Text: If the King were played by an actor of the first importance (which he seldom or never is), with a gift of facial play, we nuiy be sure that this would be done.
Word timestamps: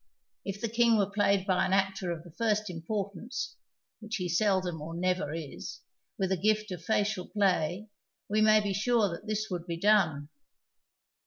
If 0.43 0.59
the 0.59 0.67
King 0.67 0.97
were 0.97 1.11
played 1.11 1.45
by 1.45 1.63
an 1.63 1.73
actor 1.73 2.09
of 2.09 2.23
the 2.23 2.31
first 2.31 2.71
importance 2.71 3.55
(which 3.99 4.15
he 4.15 4.27
seldom 4.27 4.81
or 4.81 4.95
never 4.97 5.31
is), 5.31 5.81
with 6.17 6.31
a 6.31 6.37
gift 6.37 6.71
of 6.71 6.83
facial 6.83 7.27
play, 7.27 7.87
we 8.27 8.41
nuiy 8.41 8.63
be 8.63 8.73
sure 8.73 9.09
that 9.09 9.27
this 9.27 9.51
would 9.51 9.67
be 9.67 9.77
done. 9.77 10.29